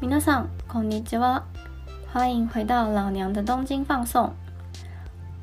[0.00, 1.42] 皆さんこんにちは，
[2.12, 4.32] 欢迎回到老娘的东京放送。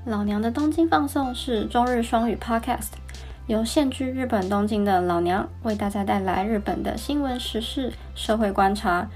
[0.05, 2.91] 老娘的东京放送是中日双语 Podcast，
[3.47, 9.09] 由现居日本东京的老娘为大家带来日本的新闻时事、社会观察。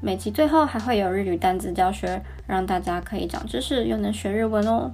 [0.00, 4.90] 每集最后还会有日语单词教学，让大家可以长知识又能学日文哦。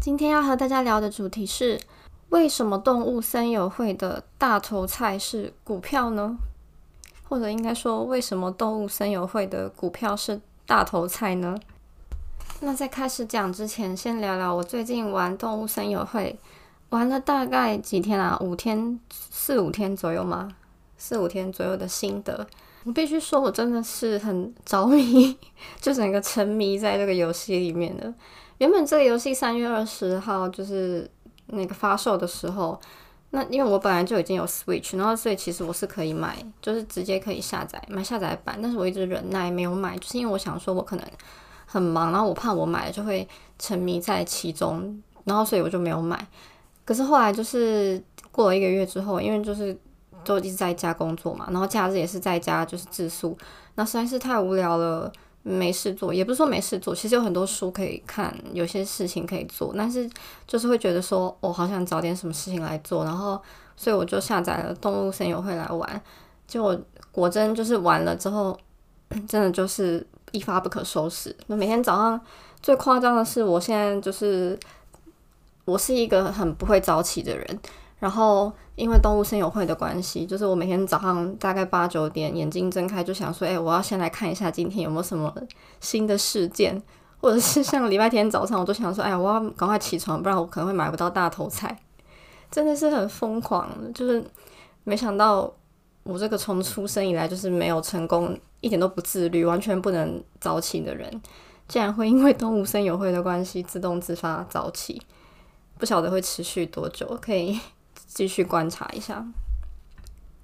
[0.00, 1.78] 今天要和大家聊的主题是：
[2.29, 6.37] 为什么动物森友会的大头菜是股票呢？
[7.27, 11.57] 或者应该说，为什么动物森友会的股票是大头菜呢？
[12.61, 16.37] 那在开始讲之前，先聊聊我最近玩动物森友会
[16.89, 18.37] 玩了大概几天啊？
[18.41, 20.49] 五天、四五天左右吗？
[20.97, 22.45] 四五天左右的心得。
[22.83, 25.35] 我必须说，我真的是很着迷，
[25.81, 28.13] 就整个沉迷在这个游戏里面的。
[28.59, 31.09] 原本这个游戏三月二十号就是
[31.47, 32.79] 那个发售的时候。
[33.31, 41.05] 那因为我本来就已经有 Switch，然后所以其实我是可以买，就是直接可以下载买下载版，但是我一直忍耐没有买，就是因为我想说我可能
[41.65, 43.27] 很忙，然后我怕我买了就会
[43.59, 46.25] 沉迷在其中，然后所以我就没有买。
[46.85, 49.77] 可是后来就是过了一个月之后，因为就是
[50.23, 53.37] 都一直在家工作嘛，然后假日也是在家就是自宿，
[53.73, 55.11] 那实在是太无聊了。
[55.47, 60.09] 没事做，也不是说没事做，其实有很多书可以看，有些事情可以做，但是
[60.47, 63.39] 就是会觉得说，我好想找点什么事情来做，然后
[63.77, 66.01] 所以我就下载了动物森友会来玩，
[66.47, 66.75] 结果
[67.11, 68.57] 果真就是玩了之后，
[69.29, 71.35] 真的就是一发不可收拾。
[71.45, 72.19] 那每天早上
[72.63, 74.59] 最夸张的是，我现在就是
[75.65, 77.59] 我是一个很不会早起的人。
[77.99, 85.33] 然后，因为动物森友会的关系，就是我每天早上大概八九点眼睛睁开，就想说，哎，我要先来看一下今天有没有什么
[85.79, 86.81] 新的事件，
[87.21, 91.79] 或者是像礼拜天早上，我都想说，哎，我要赶快起床，不然我可能会买不到大头菜，
[92.51, 93.69] 真的是很疯狂。
[93.93, 94.21] 就是
[94.83, 95.49] 没想到
[96.03, 101.21] 我这个从出生以来就是没有成功，一点都不自律，完全不能早起的人，
[101.69, 105.01] 竟然会因为动物森友会的关系自动自发早起，
[105.77, 107.57] 不晓得会持续多久，可以。
[108.15, 109.23] 继续观察一下，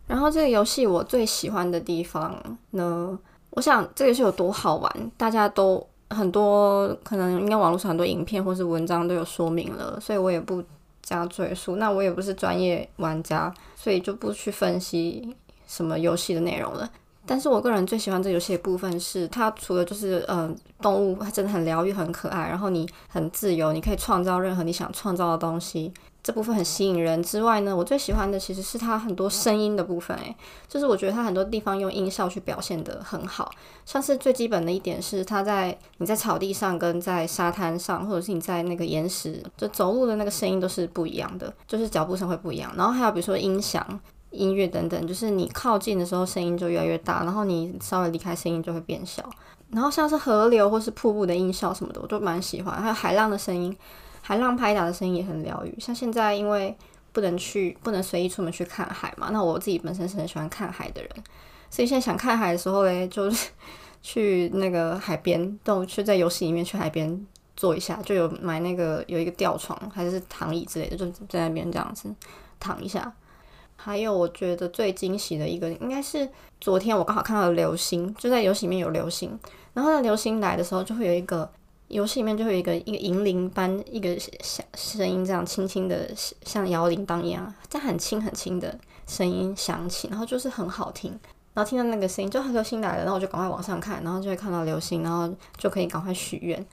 [0.05, 2.37] 然后这个游戏我最喜欢的地方
[2.71, 3.17] 呢，
[3.51, 10.61] 我想这个游戏有多好玩，大家都很多可能应该网络上很多影片或是文章都有说明了，所以我也不
[11.01, 11.77] 加赘述。
[11.77, 15.33] 那我也不是专业玩家，所以就不去分析
[15.65, 16.91] 什么游戏的内容了。
[17.25, 25.93] 但是我个人最喜欢这游戏的部分是，它除了就是嗯动物它真的很疗愈、很可爱，然后你很自由，你可以创造任何你想创造的东西。
[26.23, 30.15] 这部分很吸引人之外呢，我最喜欢的其实是它很多声音的部分。
[30.17, 30.35] 诶，
[30.67, 33.51] 就是我觉得它很多地方用音效去表现的很好。
[33.87, 42.71] 像是最基本的一点是，它在你在草地上跟在沙滩上，或者是你在那个岩石就走路的那个声音都是不一样的，就是脚步声会不一样。
[42.77, 43.83] 然后还有比如说音响、
[44.31, 49.23] 音乐等等，就是你靠近的时候声音就越来越大，然后你稍微离开声音就会变小。
[49.69, 52.81] 然后像是河流或是瀑布的音效什么的，我都蛮喜欢。
[52.81, 53.75] 还有海浪的声音。
[54.23, 56.77] 海浪拍打的声音也很疗愈，像现在因为
[57.11, 59.29] 不能去，不能随意出门去看海嘛。
[59.31, 61.09] 那我自己本身是很喜欢看海的人，
[61.71, 63.49] 所以现在想看海的时候嘞，就是
[64.03, 67.27] 去那个海边，都去在游戏里面去海边
[67.57, 72.13] 坐一下，就有买那个有一个吊床还是躺椅之类的，就在那边这样子
[72.59, 73.11] 躺一下。
[73.81, 79.39] 还有我觉得最惊喜的一个，应该是昨天我刚好看到流星，就在游戏里面有流星，
[79.73, 81.49] 然后呢流星来的时候就会有一个。
[81.87, 88.73] 游戏里面就会有一个一个银铃般一个响声音，这样轻轻的像摇铃铛一样，在很轻很轻的
[89.05, 91.11] 声音响起，然后就是很好听。
[91.53, 96.65] 然后听到那个声音，就很流星来了，然后我就赶快往上看，然后就会看到流星，然后就可以赶快许愿。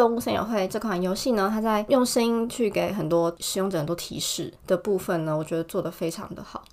[0.00, 6.64] 动物森友会这款游戏呢，它在用声音去给很多使用者很多提示的部分呢，我觉得做的非常的好。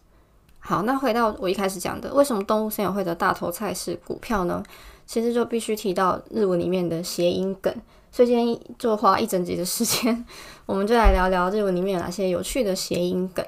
[0.60, 4.64] 好，那回到我一开始讲的，为什么动物森友会的大头菜是股票呢？
[5.06, 7.74] 其实就必须提到日文里面的谐音梗，
[8.14, 10.26] 所以今天就花一整集的时间，
[10.66, 13.46] 我们就来聊聊日文里面有哪些有趣的谐音梗。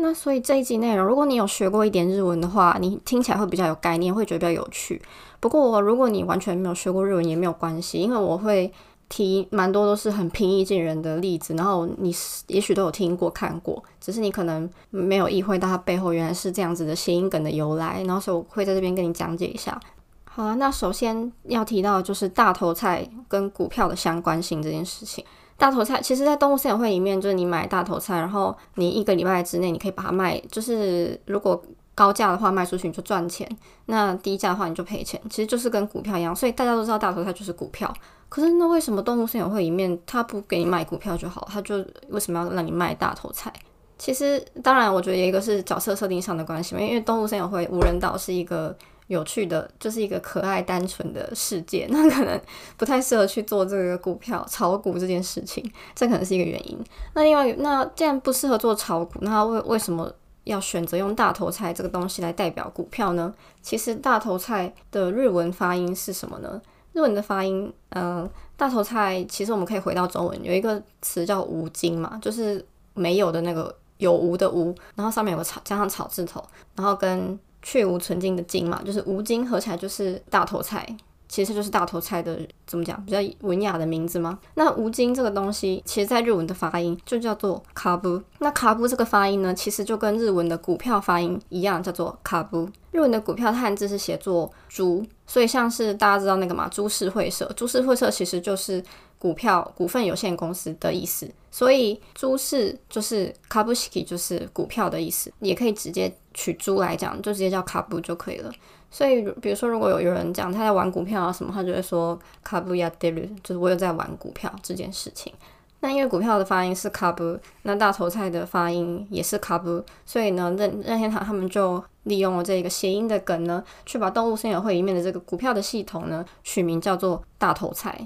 [0.00, 5.02] 那所以这一集内容，如果你有学过一点日文的话，你听起来会比较有概念，会觉得比较有趣。
[5.40, 8.72] 不过如果你完全没有学过日文也没有关系，因为我会
[9.08, 12.14] 提蛮多都是很平易近人的例子，然后你
[12.46, 19.80] 也许都有听过看过，只是你可能没有意会到它背后原来是这样子的谐音梗的由来，然后所以我会在这边跟你讲解一下。
[20.24, 25.24] 好啊，那首先要提到的就是大头菜跟股票的相关性这件事情。
[25.58, 31.60] 大头菜其实，在动物森友会里面，就是你买大头菜，然后你一个礼拜之内，你可以把它卖，就是如果
[31.96, 33.46] 高价的话卖出去你就赚钱，
[33.86, 36.34] 那低价的话你就赔钱，其实就是跟股票一样。
[36.34, 37.92] 所以大家都知道大头菜就是股票。
[38.28, 43.52] 可是那为什么动物森友会里面它不给你卖股票就好，它就为什么要让你卖大头菜？
[43.98, 48.76] 其实，当然，我觉得有一个是角色设定上的关系嘛，因为动物森友会无人岛是一个
[49.08, 52.40] 有趣的，就是一个可爱单纯的世界， 那可能
[52.76, 55.64] 不太适合去做这个股票炒股这件事情，
[55.94, 56.78] 这可能是一个原因。
[57.14, 60.10] 那另外，那既然不适合做炒股，那为为什么
[60.44, 63.34] 要选择用大头菜这个东西来代表股票呢？
[63.60, 66.60] 其实大头菜的日文发音是什么呢？
[66.92, 72.64] 日文的发音，嗯，大头菜其实我们可以回到中文，有一个词叫无精嘛，就是
[72.94, 73.74] 没有的那个。
[73.98, 76.40] 有无的无，然后上面有个草，加上草字头，
[76.76, 80.86] 然后跟去无存精的精嘛，就是无精合起来就是大头菜，
[81.28, 84.38] 其实就是大头菜的怎么讲比较文雅的名字吗？
[84.54, 88.22] 那无精这个东西，其实在日文的发音就叫做卡布。
[88.38, 92.68] 那卡布这个发音呢，其实就跟日文的股票发音一样，叫做卡布。
[92.92, 98.82] 日文的股票汉字是写作猪，所以像是大家知道那个嘛，株式会社，株式会社其实就是。
[99.18, 108.52] 股票股份有限公司的意思，所以株式就是 kabushiki 就是股票的意思，也可以直接取猪来讲，就直接叫 kabu 就可以了。
[108.90, 115.32] 所以比如说，如果有有人讲他在玩股票啊什么，他就会说 kabuya deru，就是我有在玩股票这件事情。
[115.80, 127.96] 那因为股票的发音是 kabu，那大头菜的发音也是 kabu，所以呢，任任天堂他们就利用了这个谐音的梗呢，去把动物森友会里面的这个股票的系统呢，取名叫做大头菜。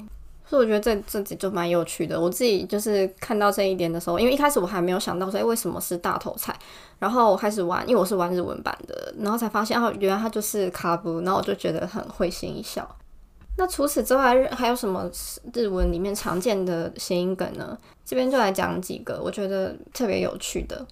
[0.52, 2.20] 所以我觉得这这集就蛮有趣的。
[2.20, 6.54] 我自己就是看到这一点的时候，因为一开始我还没有想到说，哎，为什么是大头菜？
[6.98, 11.22] 然后我开始玩，因为我是玩日文版的，然后才发现哦，原来它就是卡布。
[11.22, 12.86] 然后我就觉得很会心一笑。
[13.56, 15.10] 那除此之外，还有什么
[15.54, 17.78] 日文里面常见的谐音梗呢？
[18.04, 20.86] 这边就来讲几个我觉得特别有趣的。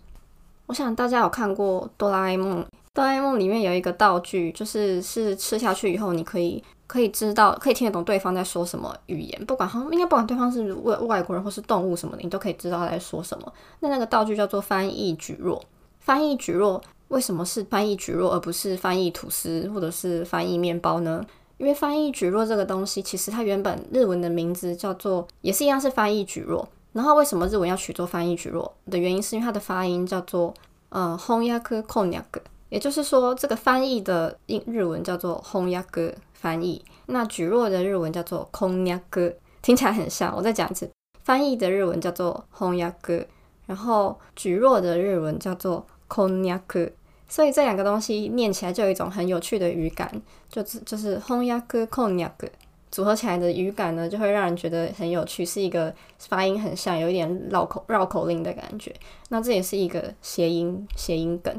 [0.68, 2.64] 我想大家有看过哆啦 A 梦，
[2.94, 6.64] 哆啦 A 梦里面有一个道具，就是是吃下去以后你可以。
[6.90, 13.52] 可以知道，可以听得懂对方在说什么语言，不管应该不管对方是外外国人或是动物什么的，你都可以知道他在说什么。
[13.78, 15.62] 那那个道具叫做翻译举弱。
[16.00, 21.24] 翻译举弱为什么是翻译举弱而不是翻译吐司或者是翻译面包呢？
[21.58, 26.68] 因为翻译举弱这个东西，其实它原本日文的名字叫做也是一样是翻译举弱。
[26.92, 30.52] 然后为什么日文要取做翻译举弱的原因，是因为它的发音叫做
[30.88, 36.16] 呃 honyaku konyaku，也就是说这个翻译的英日文叫做 h o n y a k。
[36.40, 40.34] 翻译那举弱的日文叫做空呀哥，听起来很像。
[40.34, 40.90] 我再讲一次，
[41.22, 43.22] 翻译的日文叫做空呀哥，
[43.66, 46.88] 然后举弱的日文叫做空呀哥，
[47.28, 50.10] 所以这两个东西念起来就有一种很有趣的语感，
[50.48, 52.48] 就是就是空呀哥空呀哥
[52.90, 58.90] 组合起来的语感呢，就会让人觉得很有趣，是一个发音很像，有一点绕口绕口令的感觉。
[59.28, 61.54] 那这也是一个谐音谐音梗。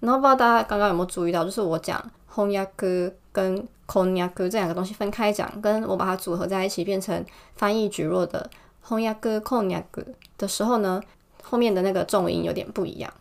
[0.00, 7.24] 然后不知道大家刚刚有没有注意到，就是我讲空呀哥跟 konyaku 这两个东西分开讲，跟我把它组合在一起变成
[7.56, 8.48] 翻译举弱的
[8.86, 10.04] honyaku konyaku
[10.36, 11.02] 的时候呢，
[11.42, 13.12] 后面的那个重音有点不一样。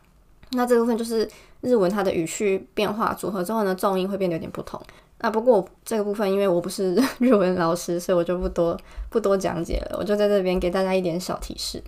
[0.51, 1.29] 那这部分就是
[1.61, 4.79] 日文它的语序变化组合之后呢，重音会变得有点不同。
[5.19, 8.79] 那不过这个部分因为我不是日文老师，所以我就不多
[9.09, 11.83] 不多讲解了，我就在这边给大家一点小提示。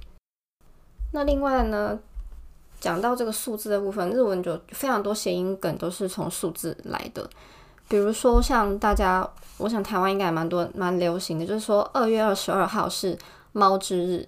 [1.11, 1.99] 那另外呢，
[2.79, 7.29] 讲到这个数字的部分，日文就非常多谐音梗都是从数字来的。
[7.87, 9.27] 比如说，像大家，
[9.57, 13.17] 我想台湾应该也蛮多、蛮流行的，就是说二月二十二号是
[13.51, 14.27] 猫之日。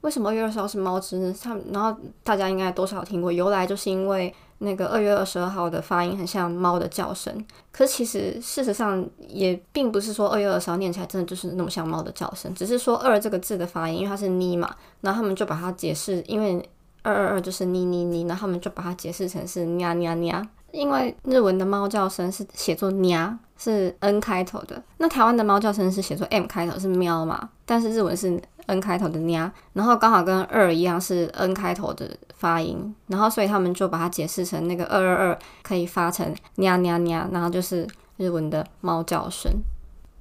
[0.00, 1.32] 为什么二月二十号是猫之日？
[1.32, 7.32] 他然后大家应该多少听过，由来就是因为那个二月二十二号的发音很像猫的叫声。
[7.72, 16.62] 可是其实事实上也并不是说二月二十号念起来真的就是那么像猫的叫声，只是说二这个字的发音，因为它是呢嘛，然后他们就把它解释，因为
[17.04, 20.44] 二二二就是呢呢呢，然后他们就把它解释成是 nha nha nha。
[20.72, 24.82] 因为日文的猫叫声是写作喵，是 n 开头的。
[24.98, 27.48] 那台湾的猫叫声是写作 m 开头，是喵嘛？
[27.64, 39.52] 但是日文是 n 开头的喵，然后刚好跟二一样是 n 开头的发音，然后所以他们就把它解释成那个二二二可以发成喵喵喵，然后就是日文的猫叫声。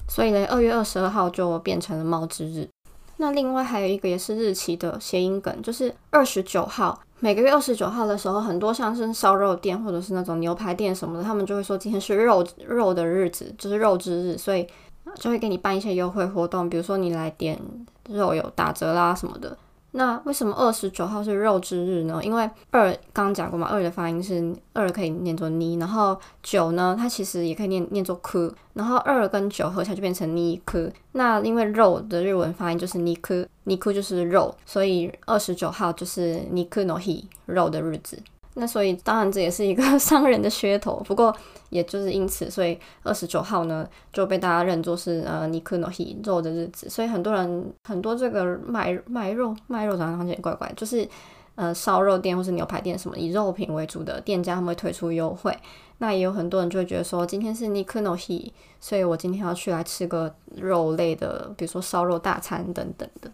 [0.07, 2.69] 所以呢，二月二十二号就变成了猫之日。
[3.17, 6.99] 那另外还有一个也是日期的谐音梗，就是二十九号。
[7.19, 14.67] 每个月二十九号的时候，很多像是烧肉店或者是那种牛排店什么的，他们就会说今天是肉肉的日子，就是肉之日，所以
[15.15, 17.57] 就会给你办一些优惠活动，比如说你来点
[18.09, 19.57] 肉有打折啦什么的。
[19.95, 22.19] 那为什么二十九号是肉之日呢？
[22.23, 30.91] 因为二刚刚讲过嘛，二的发音是二可以念作呢，然后九呢，它其实也可以念念作科，然后二跟九合起来就变成尼科。
[31.11, 38.17] 那因为肉的日文发音就是尼科，尼科就是肉，所以二十九号就是尼科诺希肉的日子。
[38.55, 41.35] 那所以当然这也是一个 商人的噱头，不过
[41.69, 51.07] 也就是因此，所以二十九号呢就被大家认作是呃尼克诺希肉的日子，所以很多人很多这个卖卖肉卖肉的好像有点怪怪，就是
[51.55, 55.57] 呃烧肉店或是牛排店什么以肉品为主的店家，他们会推出优惠。
[55.97, 63.31] 那也有很多人就会觉得说，今天是 Nikuno He，所以我今天要去来吃个肉类的，比如说烧肉大餐等等的。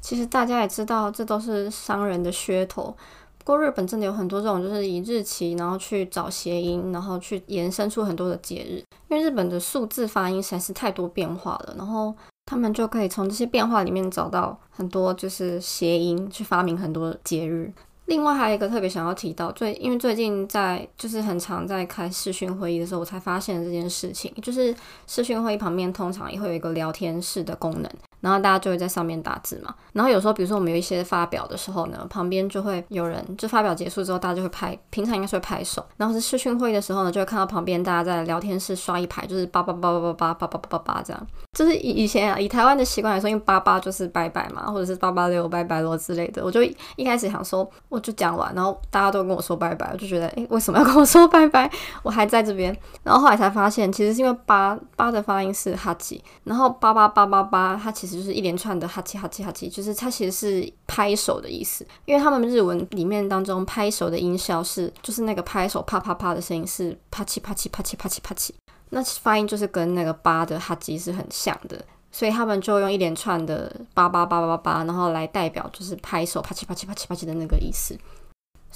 [0.00, 2.96] 其实大家也知道，这都是商人的噱头。
[3.44, 8.82] 不过日本真的有很多这种，就是以日期，然后去找谐音，然后去延伸出很多的节日。
[9.08, 12.14] 因为日本的数字发音实在是太多变化了，然后
[12.46, 17.70] 他们就可以从这些变化里面找到很多就是谐音，去发明很多节日。
[18.06, 24.74] 另外还有一个特别想要提到，最因为最近在就是很常在开视讯会议的时候，我才发现这件事情，就是
[25.06, 27.90] 视讯会议旁边通常也会有一个聊天室的功能。
[28.24, 29.74] 然后大家就会在上面打字嘛。
[29.92, 35.84] 然后有时候，比如说我们有一些发表的时候呢，旁边就会有人，就发表结束之后，大家就会拍，平常应该是会拍手。
[35.98, 41.26] 然后是视讯会的时候呢，就会看到旁边大家在聊天室刷一排，就是八八八八八八八八八八这样。
[41.52, 46.42] 就是以以前啊，以台湾的习惯来说，因为八八就是拜拜嘛，或者是八八六拜拜罗之类的。
[46.42, 46.62] 我就
[46.96, 51.70] 一开始想说，我就讲完，然后大家都跟我说拜拜，我就觉得，哎，为什么要跟我说拜拜？
[52.02, 52.74] 我还在这边。
[53.02, 61.86] 然后后来才发现，其实是因为八八的发音是哈吉，然后八八八八八，它其实就是一连串的哈气哈气哈气，就是它其实是拍手的意思。
[62.04, 68.54] 因为他们日文里面当中拍手的音效是，就是那个拍手啪啪啪的声音是啪气啪气啪气啪气啪气，
[68.90, 77.98] 那发音就是跟那个八的哈奇是很像的，所以他们就用一连串的八八八八八，然后来代表就是拍手啪气啪气啪气啪气的那个意思。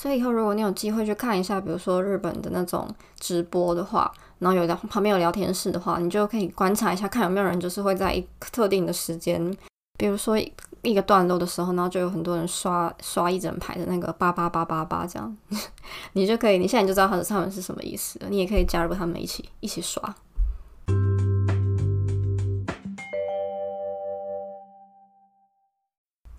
[0.00, 2.88] 所以以后如果你有机会去看一下，比如说日本的那种
[3.18, 9.52] 直播的话，然后有的旁边有聊天室的话，你就可以观察一下，看有没有人就是会在一特定的时间，
[9.98, 10.38] 比如说
[10.82, 15.36] 一个段落的时候，然后就有很多人刷刷一整排的那个八八八八八这样，
[16.14, 20.14] 你就可以，你现在就知道他的他们是什么意思了，你也可以加入他们一起一起刷。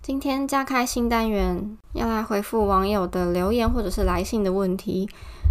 [0.02, 5.06] 今天加开新单元，要来回复网友的留言或者是来信的问题。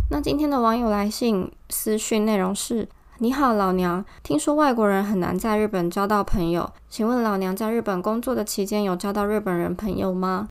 [0.09, 2.89] 那今天的网友来信私讯内容是：
[3.19, 10.47] 你好，老娘，听说外国人很难在日本交到朋友，请问老娘在日本工作的期间有交到日本人朋友吗？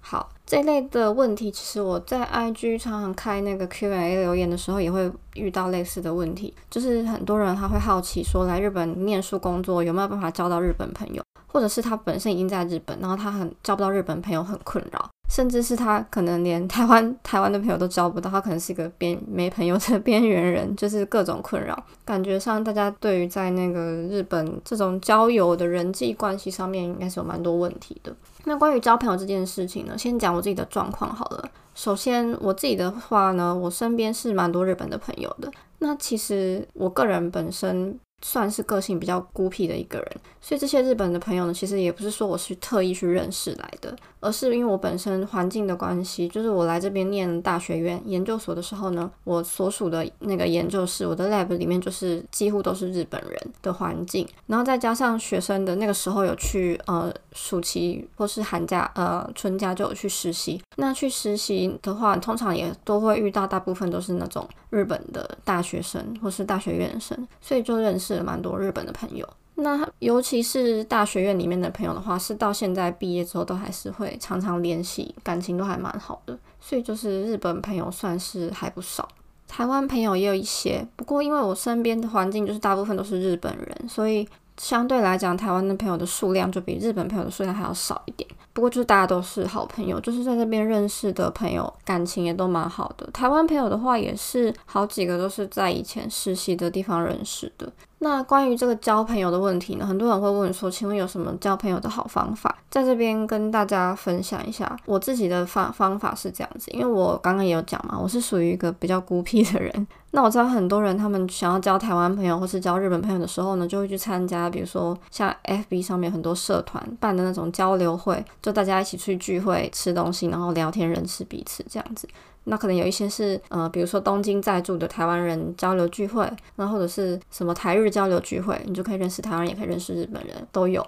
[0.00, 11.20] 好，这类的问题，其实我在 IG 常常开那个 Q&A 留言的时候，也会遇到类似的问题，就是很多人他会好奇说，来日本念书工作有没有办法交到日本朋友？
[11.52, 21.78] 或者是他本身已经在日本，然后他很交不到日本朋友，很困扰，甚至是他可能连台湾台湾的朋友都交不到，他可能是一个边没朋友的边缘人，就是各种困扰。
[22.06, 28.10] 感觉上大家对于在那个日本这种交友的人际关系上面，应该是有蛮多问题的。
[28.44, 31.50] 那关于交朋友这件事情呢，先讲我自己的状况好了。
[31.74, 35.50] 首先我自己的话呢，我身边是蛮多日本的朋友的。
[35.80, 37.98] 那其实我个人本身。
[38.22, 68.11] 算是个性比较孤僻的一个人，所以这些日本的朋友呢，其实也不是说我是特意去认识来的，而是因为我本身环境的关系，就是我来这边念大学院研究所的时候呢，我所属的那个研究室，我的 lab 里面就是几乎都是日本人的环境，然后再加上学生的那个时候有去呃暑期或是寒假呃春假就有去实习，那去实习的话，通常也都会遇到大部分都是那种日本的大学生或是大学院生，所以就认识。
[68.20, 76.36] 蛮多日本的朋友，那尤其是大学院里面的朋友的话，是到现在毕业之后都还是会常常联系，感情都还蛮好的。
[76.60, 79.08] 所以就是日本朋友算是还不少，
[79.46, 80.84] 台湾朋友也有一些。
[80.96, 84.26] 不过因为我身边的环境就是大部分都是日本人，所以
[84.58, 88.28] 相对来讲，台湾的朋友的数量就比日本朋友的数量还要少一点。
[88.52, 93.08] 不过就是大家都是好朋友，就是在这边认识的朋友，感情也都蛮好的。
[93.12, 97.72] 台湾朋友的话，也是好几个都是在以前实习的地方认识的。
[97.98, 102.52] 那关于这个交朋友的问题呢，很多人会问说，请问有什么交朋友的好方法？
[102.68, 109.86] 在这边跟大家分享一下，我自己的方方法是这样子，因为我刚刚也有讲嘛，我是属于一个比较孤僻的人。
[110.14, 122.08] 那我知道很多人他们想要交台湾朋友或是交日本朋友的时候呢，就会去参加，比如说像 FB 上面很多社团办的那种交流会，就大家一起出去聚会、吃东西，然后聊天、认识彼此这样子。
[122.44, 130.84] 那可能有一些是呃，比如说东京在住的台湾人交流聚会，那或者是什么台日交流聚会，你就可以认识台湾人，也可以认识日本人，都有。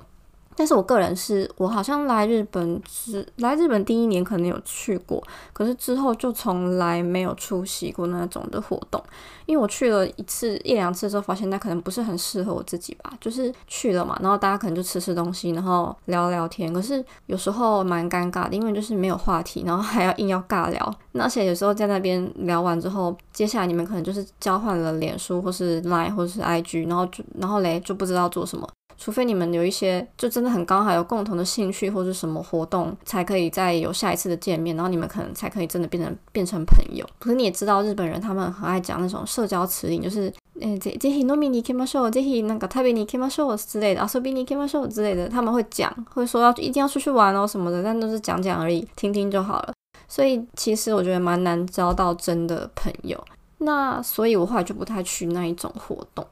[0.56, 9.02] 但是我个人是我好像来日本是来日本第一年可能有去过，可是之后就从来没有出席过那种的活动，
[9.46, 13.12] 因为我去了一次一两次之后，发现那可能不是很适合我自己吧。
[13.20, 20.94] 就是去了嘛，然后大家可能就吃吃东西，然后聊聊天，可是有时候蛮尴尬的，因为就是没有话题，然后还要硬要尬聊。
[21.14, 28.68] 而且有时候在那边聊完之后，接下来你们可能就是交换了脸书或是 Line 或者是 IG，然后就然后嘞就不知道做什么。
[28.96, 37.06] 除非你们有一些就真的很刚好有共同的兴趣或者什么活动，才可以再有下一次的见面，然后你们可能才可以真的变成变成朋友。
[37.18, 44.54] 可是你也知道，日本人他们很爱讲那种社交词语，就是诶这这些诺米尼 k i m a s h 这些那个泰比尼 k i m a s h 之类的，阿索比尼 k
[44.54, 49.72] i m a s h 之类的，他们会讲，会说要一定要出去玩哦什么的，但都是讲讲而已，听听就好了。
[50.06, 53.22] 所以其实我觉得蛮难交到真的朋友。
[53.58, 56.24] 那所以我后来就不太去那一种活动。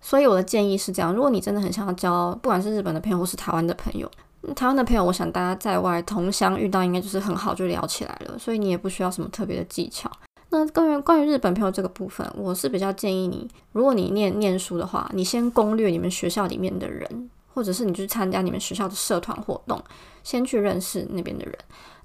[0.00, 4.10] 所以我的建议是这样：如果你真的很想要交，不管是日本的朋友或是台湾的朋友，
[4.56, 10.10] 台湾的朋友，我想大家在外同乡遇到，应该就是很好就聊起来了，所以你也不需要什么特别的技巧。
[10.48, 19.80] 那关于关于日本朋友这个部分，我是比较建议你，如果你念念书的话，你先攻略你们学校里面的人，或者是你去参加你们学校的社团活动，
[20.24, 21.54] 先去认识那边的人。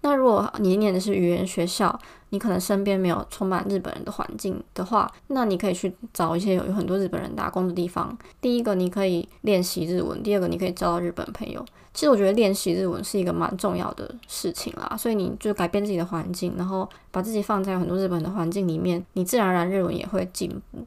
[0.02, 2.00] 那如果你念的是语言学校，
[2.36, 8.16] 你可能身边没有充满日本人的环境的话，那你可以去找一些有有很多日本人打工的地方。
[8.42, 11.66] 第一个，你可以练习日文；第二个，你可以交到日本朋友。
[11.94, 20.86] 其实我觉得练习日文是一个蛮重要的事情啦，所以你就改变自己的环境，然后把自己放在很多日本的环境里面，你自然而然日文也会进步。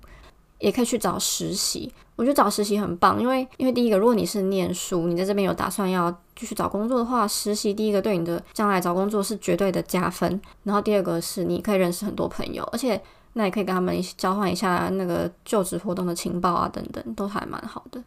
[0.58, 10.40] 也可以去找实习，我觉得找实习很棒，因为因为第一个，如果你是念书，你在这边有打算要继续找工作的话，实习第一个对你的将来找工作是绝对的加分。
[10.64, 13.00] 然后第二个是你可以认识很多朋友，而且
[13.34, 18.02] 那也可以跟他们一起交换一下那个就职活动的情报啊，等等，都还蛮好的。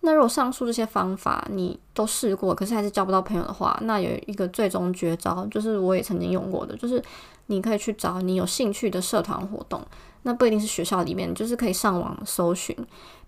[0.00, 7.02] 那如果上述这些方法你都试过，可是还是交不到朋友的话，那有一个最终绝招，就是我也曾经用过的，就是
[7.46, 9.82] 你可以去找你有兴趣的社团活动。
[10.28, 12.76] 那不一定是学校里面，就是可以上网搜寻，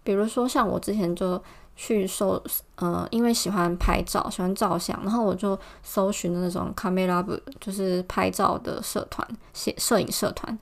[0.04, 1.42] 比如说像我之前就
[1.75, 2.38] 去搜，
[2.75, 7.25] 呃，因为喜欢拍照，喜欢照相，然后我就搜寻的那种 camera，
[7.59, 10.59] 就是拍照的社团，写摄影社团。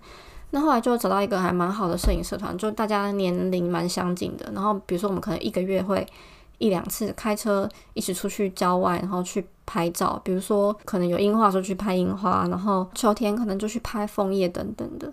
[0.50, 4.48] 那后来就找到一个还蛮好的摄影社团，就大家年龄蛮相近的。
[4.54, 6.06] 然后比如说我们可能一个月会
[6.58, 10.20] 一两次开车一起出去郊外，然后去拍照。
[10.22, 15.12] 比如说可能有樱花的时候去拍樱花，然后秋天可能就去拍枫叶等等的。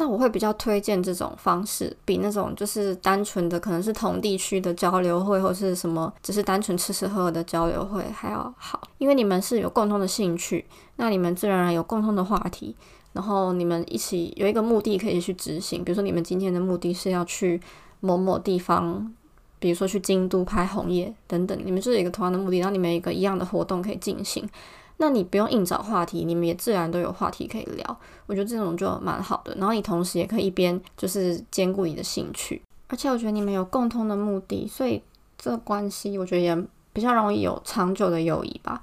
[0.00, 10.64] 那我会比较推荐这种方式，比那种就是单纯的可能是同地区的交流会，或是什么只是单纯吃吃喝喝的交流会还要好，因为你们是有共同的兴趣，
[10.96, 12.74] 那你们自然而然有共同的话题，
[13.12, 17.60] 然后你们一起有一个目的可以去执行，比如说你们今天的目的是要去
[18.00, 19.12] 某某地方，
[19.58, 24.48] 比如说去京都拍红叶等等，你们就是一个同样的目的，然后你们有一个一样的活动可以进行。
[25.02, 28.00] 那你不用硬找话题，你们也自然都有话题可以聊。
[28.26, 29.54] 我觉得这种就蛮好的。
[29.54, 35.02] 然后你同时也可以一边就是兼顾你的兴趣，而且我觉得你们有共通的目的，所以
[35.38, 36.54] 这关系我觉得也
[36.92, 38.82] 比较容易有长久的友谊吧。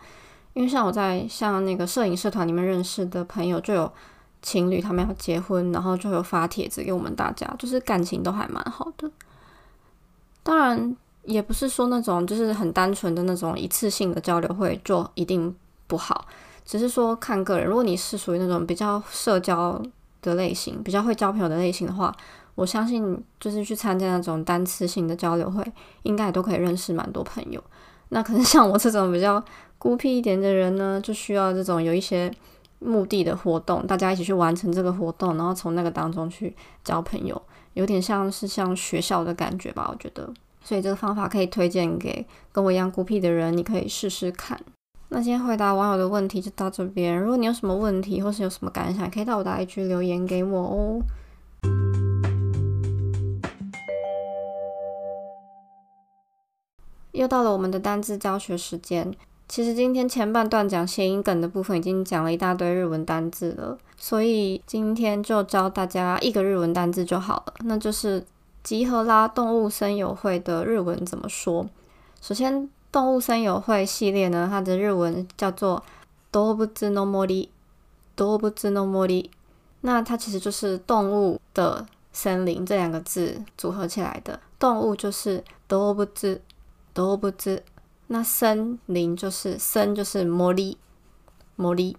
[0.56, 3.92] 因为像我在像那个摄影社团里面认识的朋友，就有
[4.42, 9.12] 情侣他们要结婚，然后就有发帖子给我们大家，就是感情都还蛮好的。
[10.42, 15.56] 当然也不是说那种就是很单纯的那种一次性的交流会就一定。
[15.88, 16.26] 不好，
[16.64, 17.66] 只是说看个人。
[17.68, 19.82] 如果你是属于那种比较社交
[20.22, 22.14] 的类型，比较会交朋友的类型的话，
[22.56, 25.64] 我相信就是去参加那种单次性的交流会，
[26.04, 27.64] 应该也都可以认识蛮多朋友。
[28.10, 29.44] 那可能像我这种比较
[29.78, 32.32] 孤僻一点的人呢，就需要这种有一些
[32.80, 37.42] 目的的活动，大家一起去完成这个活动，然后从那个当中去交朋友，
[37.74, 40.34] 有点像是像学校的感觉吧，我觉得。
[40.64, 44.60] 所以这个方法可以推荐给跟我一样孤僻的人，你可以试试看。
[45.10, 47.18] 那今天回答网友的问题就到这边。
[47.18, 51.00] 如果你有什么问题或是有什么感想，可以到我的 IG 留言给我哦。
[57.14, 59.14] 又到了我们的单字教学时间。
[59.48, 68.26] 其实今天前半段讲谐音梗的部分已经讲了一大堆日文单字了，所以今天就教大家一个日文单字就好了，那就是
[68.62, 71.66] 集合啦动物森友会的日文怎么说？
[72.20, 72.70] 首先。
[72.91, 75.83] 动物森友会系列呢，它的日文叫做“
[76.31, 77.49] 動物の森”，
[78.17, 79.31] 動物の森。
[79.81, 84.39] 那它其实就是动物的森林这两个字组合起来的。
[84.59, 86.07] 动物就是動物，
[86.95, 87.33] 動物。
[88.09, 90.77] 那森林就是森就是森，
[91.57, 91.95] 森。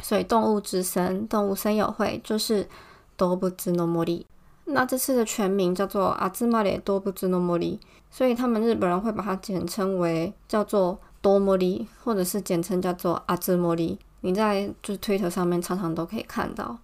[0.00, 2.68] 所以动物之森，动物森友会就是
[3.16, 4.24] 動物の森。
[4.67, 7.79] 那这次的全名叫做阿兹玛列多布兹诺莫里，
[8.11, 13.97] 所以他们日本人会把它简称为叫做多莫里，或者是简称叫做阿兹莫里。
[14.21, 16.77] 你在就是推特上面常常都可以看到。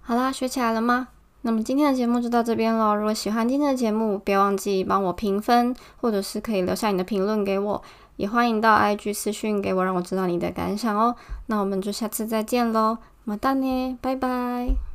[0.00, 1.08] 好啦，学起来了吗？
[1.42, 2.94] 那么今天的节目就到这边喽。
[2.94, 7.82] 如果喜欢今天的节目，别忘记帮我评分，或者是可以留下你的评论给我，
[8.16, 11.14] 也欢迎到 IG 私讯给我，让我知道你的感想哦。
[11.46, 14.91] 那我们就下次再见喽，么哒呢，拜拜。